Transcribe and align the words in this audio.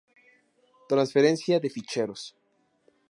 Transferencia 0.91 1.59
de 1.59 1.69
ficheros. 1.75 2.21